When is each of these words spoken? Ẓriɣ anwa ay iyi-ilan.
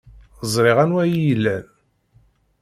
Ẓriɣ 0.53 0.77
anwa 0.83 0.99
ay 1.03 1.11
iyi-ilan. 1.17 1.65